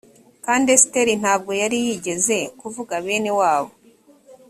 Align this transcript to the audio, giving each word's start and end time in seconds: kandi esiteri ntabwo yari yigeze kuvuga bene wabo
kandi 0.45 0.67
esiteri 0.75 1.13
ntabwo 1.21 1.51
yari 1.61 1.77
yigeze 1.85 2.37
kuvuga 2.59 2.93
bene 3.05 3.31
wabo 3.39 3.71